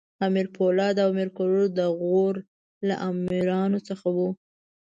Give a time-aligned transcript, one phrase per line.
[0.27, 2.35] امیر پولاد او امیر کروړ د غور
[2.87, 4.29] له امراوو څخه وو.